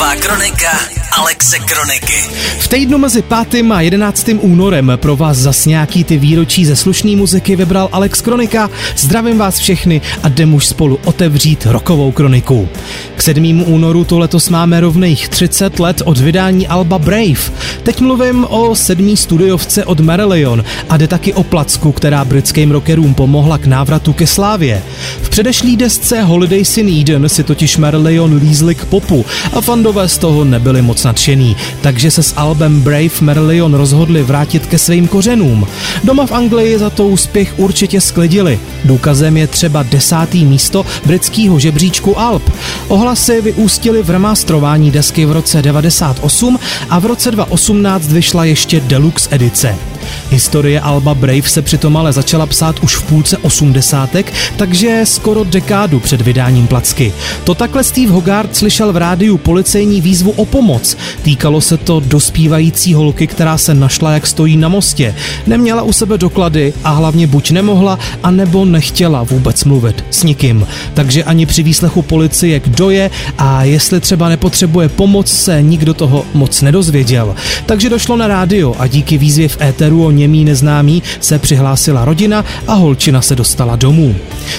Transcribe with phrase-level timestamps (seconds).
[0.00, 2.30] Písničková kronika Alexe Kroniky.
[2.58, 3.54] V týdnu mezi 5.
[3.72, 4.30] a 11.
[4.40, 8.70] únorem pro vás zas nějaký ty výročí ze slušné muziky vybral Alex Kronika.
[8.96, 12.68] Zdravím vás všechny a jdem už spolu otevřít rokovou kroniku.
[13.16, 13.62] K 7.
[13.66, 17.50] únoru to letos máme rovných 30 let od vydání Alba Brave.
[17.82, 23.14] Teď mluvím o sedmý studiovce od Marillion a jde taky o placku, která britským rockerům
[23.14, 24.82] pomohla k návratu ke slávě.
[25.22, 30.18] V předešlý desce Holiday in Eden si totiž Marillion lízli k popu a fandové z
[30.18, 35.66] toho nebyli moc nadšený, takže se s albem Brave Marillion rozhodli vrátit ke svým kořenům.
[36.04, 38.60] Doma v Anglii za to úspěch určitě sklidili.
[38.84, 42.50] Důkazem je třeba desátý místo britského žebříčku Alp.
[42.88, 46.58] Ohlasy vyústily v remastrování desky v roce 98
[46.90, 49.76] a v roce 2018 vyšla ještě deluxe edice.
[50.30, 56.00] Historie Alba Brave se přitom ale začala psát už v půlce osmdesátek, takže skoro dekádu
[56.00, 57.12] před vydáním placky.
[57.44, 60.96] To takhle Steve Hogarth slyšel v rádiu policejní výzvu o pomoc.
[61.22, 65.14] Týkalo se to dospívající holky, která se našla, jak stojí na mostě.
[65.46, 70.66] Neměla u sebe doklady a hlavně buď nemohla, anebo nechtěla vůbec mluvit s nikým.
[70.94, 76.24] Takže ani při výslechu policie, kdo je a jestli třeba nepotřebuje pomoc, se nikdo toho
[76.34, 77.34] moc nedozvěděl.
[77.66, 82.44] Takže došlo na rádio a díky výzvě v éteru o němý neznámý se přihlásila rodina
[82.66, 84.14] a holčina se dostala domů.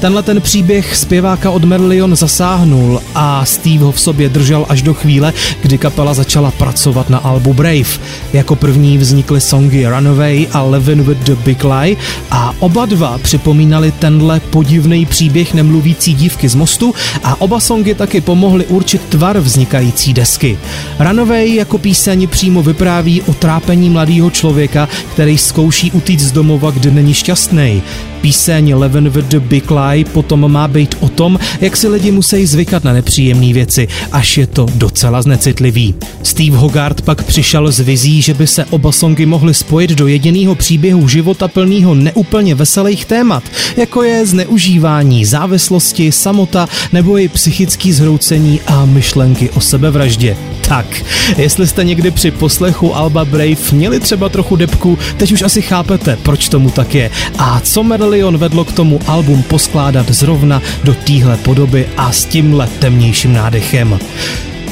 [0.00, 4.94] Tenhle ten příběh zpěváka od Merlion zasáhnul a Steve ho v sobě držel až do
[4.94, 7.98] chvíle, kdy kapela začala pracovat na albu Brave.
[8.32, 11.96] Jako první vznikly songy Runaway a Living with the Big Lie
[12.30, 18.20] a oba dva připomínali tenhle podivný příběh nemluvící dívky z mostu a oba songy taky
[18.20, 20.58] pomohly určit tvar vznikající desky.
[20.98, 26.90] Runaway jako píseň přímo vypráví o trápení mladého člověka, který zkouší utíct z domova, kde
[26.90, 27.82] není šťastný.
[28.20, 32.46] Píseň Leven with the Big Lie potom má být o tom, jak si lidi musí
[32.46, 35.94] zvykat na nepříjemné věci, až je to docela znecitlivý.
[36.22, 40.54] Steve Hogarth pak přišel s vizí, že by se oba songy mohly spojit do jediného
[40.54, 43.42] příběhu života plného neúplně veselých témat,
[43.76, 50.36] jako je zneužívání, závislosti, samota nebo i psychický zhroucení a myšlenky o sebevraždě.
[50.72, 51.04] Tak,
[51.36, 56.18] jestli jste někdy při poslechu Alba Brave měli třeba trochu depku, teď už asi chápete,
[56.22, 61.36] proč tomu tak je a co Medallion vedlo k tomu album poskládat zrovna do téhle
[61.36, 63.98] podoby a s tímhle temnějším nádechem.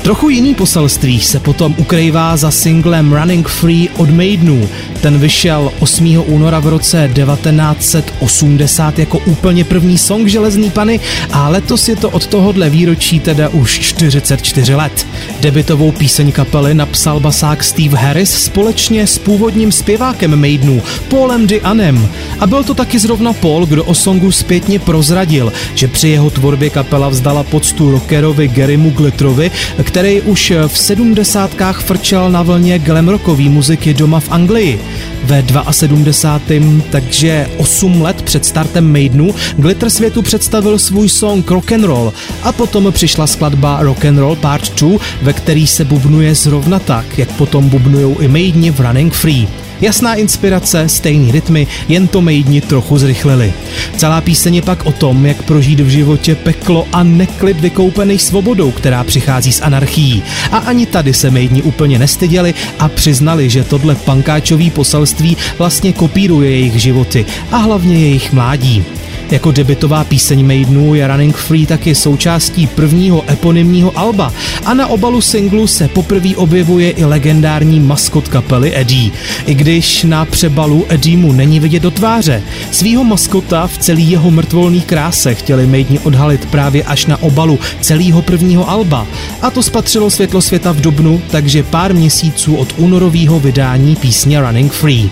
[0.03, 4.69] Trochu jiný poselství se potom ukrývá za singlem Running Free od Maidenu.
[5.01, 6.23] Ten vyšel 8.
[6.27, 11.01] února v roce 1980 jako úplně první song Železný pany
[11.33, 15.07] a letos je to od tohohle výročí teda už 44 let.
[15.41, 22.09] Debitovou píseň kapely napsal basák Steve Harris společně s původním zpěvákem Maidenu, Paulem Dianem.
[22.39, 26.71] A byl to taky zrovna Paul, kdo o songu zpětně prozradil, že při jeho tvorbě
[26.71, 29.51] kapela vzdala poctu rockerovi Garymu Glitterovi,
[29.83, 34.90] který už v sedmdesátkách frčel na vlně glamrockové muziky doma v Anglii.
[35.25, 36.83] Ve 72.
[36.91, 42.13] takže 8 let před startem Maidenu Glitter světu představil svůj song Rock and Roll
[42.43, 47.19] a potom přišla skladba Rock and Roll Part 2, ve který se bubnuje zrovna tak,
[47.19, 49.49] jak potom bubnujou i Maideni v Running Free.
[49.81, 53.53] Jasná inspirace, stejný rytmy, jen to mejdni trochu zrychlili.
[53.97, 58.71] Celá píseň je pak o tom, jak prožít v životě peklo a neklid vykoupený svobodou,
[58.71, 60.23] která přichází z anarchií.
[60.53, 66.51] A ani tady se mejdni úplně nestyděli a přiznali, že tohle pankáčový poselství vlastně kopíruje
[66.51, 68.85] jejich životy a hlavně jejich mládí.
[69.31, 74.33] Jako debitová píseň Maidenu je Running Free taky součástí prvního eponymního alba
[74.65, 79.11] a na obalu singlu se poprvé objevuje i legendární maskot kapely Eddie.
[79.47, 82.43] I když na přebalu Eddiemu není vidět do tváře.
[82.71, 88.23] Svýho maskota v celý jeho mrtvolný kráse chtěli Maideni odhalit právě až na obalu celého
[88.23, 89.07] prvního alba.
[89.43, 94.73] A to spatřilo světlo světa v Dubnu, takže pár měsíců od únorového vydání písně Running
[94.73, 95.11] Free.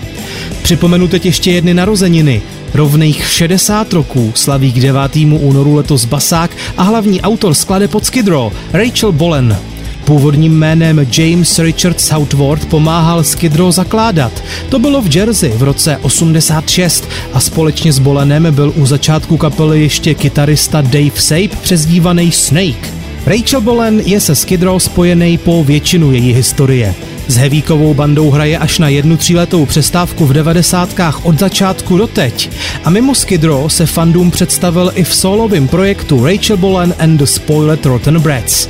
[0.61, 2.41] Připomenu teď ještě jedny narozeniny.
[2.73, 5.01] Rovných 60 roků slaví k 9.
[5.39, 9.57] únoru letos basák a hlavní autor sklade pod Skid Row, Rachel Bolen.
[10.05, 14.43] Původním jménem James Richard Southward pomáhal Skid Row zakládat.
[14.69, 19.81] To bylo v Jersey v roce 86 a společně s Bolenem byl u začátku kapely
[19.81, 22.93] ještě kytarista Dave Sape přezdívaný Snake.
[23.25, 26.95] Rachel Bolen je se Skid Row spojený po většinu její historie.
[27.29, 32.49] S Hevíkovou bandou hraje až na jednu tříletou přestávku v devadesátkách od začátku do teď.
[32.83, 37.25] A mimo Skid Row se fandům představil i v solovém projektu Rachel Bolen and the
[37.25, 38.67] Spoiled Rotten Brats.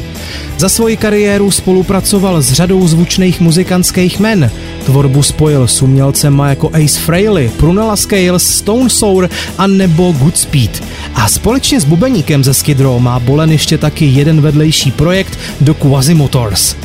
[0.57, 4.51] Za svoji kariéru spolupracoval s řadou zvučných muzikantských men.
[4.85, 10.83] Tvorbu spojil s umělcema jako Ace Frehley, Prunella Scales, Stone Sour a nebo Goodspeed.
[11.19, 15.73] A společně s bubeníkem ze Skid Row má Bolen ještě taky jeden vedlejší projekt do
[15.73, 16.75] Quasi Motors.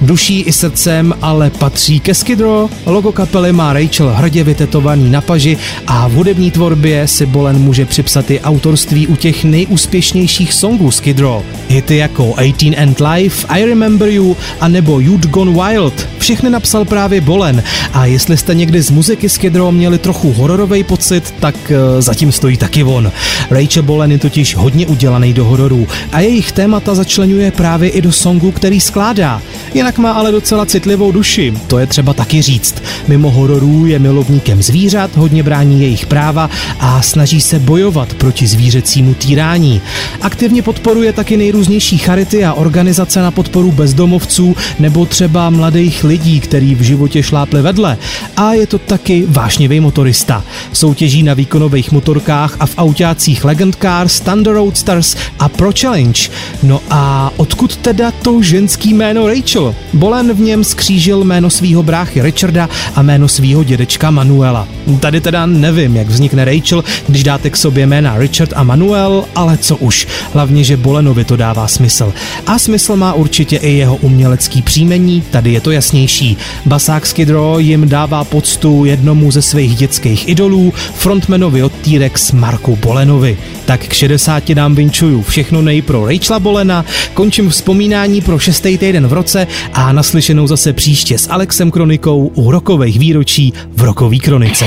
[0.00, 5.20] Duší i srdcem ale patří ke Skid Row, logo kapely má Rachel hrdě vytetovaný na
[5.20, 10.90] paži a v hudební tvorbě si Bolen může připsat i autorství u těch nejúspěšnějších songů
[10.90, 11.42] Skid Row.
[11.68, 16.84] Hity jako 18 and Life, I Remember You a nebo You'd Gone Wild všechny napsal
[16.84, 17.62] právě Bolen
[17.92, 22.32] a jestli jste někdy z muziky Skid Row měli trochu hororový pocit, tak uh, zatím
[22.32, 23.12] stojí taky on.
[23.50, 28.12] Rachel Bolen je totiž hodně udělaný do hororů a jejich témata začlenuje právě i do
[28.12, 29.42] songu, který skládá.
[29.74, 32.82] Jinak má ale docela citlivou duši, to je třeba taky říct.
[33.08, 36.50] Mimo hororů je milovníkem zvířat, hodně brání jejich práva
[36.80, 39.80] a snaží se bojovat proti zvířecímu týrání.
[40.20, 46.74] Aktivně podporuje taky nejrůznější charity a organizace na podporu bezdomovců nebo třeba mladých lidí, který
[46.74, 47.98] v životě šlápli vedle.
[48.36, 50.44] A je to taky vášnivý motorista.
[50.72, 56.28] Soutěží na výkonových motorkách a v autácích Legend Cars, Thunder Roadsters a Pro Challenge.
[56.62, 59.74] No a odkud teda to ženský jméno Rachel?
[59.92, 64.68] Bolen v něm skřížil jméno svého bráchy Richarda a jméno svého dědečka Manuela.
[65.00, 69.56] Tady teda nevím, jak vznikne Rachel, když dáte k sobě jména Richard a Manuel, ale
[69.56, 70.08] co už.
[70.32, 72.12] Hlavně, že Bolenovi to dává smysl.
[72.46, 76.36] A smysl má určitě i jeho umělecký příjmení, tady je to jasnější.
[76.66, 82.76] Basák Skid Row jim dává poctu jednomu ze svých dětských idolů, frontmanovi od T-Rex Marku
[82.76, 83.38] Bolenovi.
[83.72, 86.84] Tak k 60 dám vinčuju všechno nej pro Rachela Bolena,
[87.14, 92.50] končím vzpomínání pro šestý týden v roce a naslyšenou zase příště s Alexem Kronikou u
[92.50, 94.64] rokových výročí v Rokový kronice.